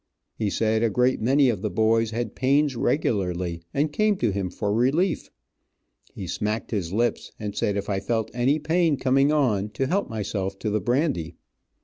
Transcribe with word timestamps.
He 0.33 0.49
said 0.49 0.81
a 0.81 0.89
great 0.89 1.21
many 1.21 1.47
of 1.47 1.61
the 1.61 1.69
boys 1.69 2.09
had 2.09 2.33
pains 2.33 2.75
regularly, 2.75 3.61
and 3.71 3.93
came 3.93 4.15
to 4.17 4.31
him 4.31 4.49
for 4.49 4.73
relief. 4.73 5.29
He 6.15 6.25
smacked 6.25 6.71
his 6.71 6.91
lips 6.91 7.31
and 7.39 7.55
said 7.55 7.77
if 7.77 7.87
I 7.87 7.99
felt 7.99 8.31
any 8.33 8.57
pain 8.57 8.97
coming 8.97 9.31
on, 9.31 9.69
to 9.73 9.85
help 9.85 10.09
myself 10.09 10.57
to 10.57 10.71
the 10.71 10.81
brandy. 10.81 11.35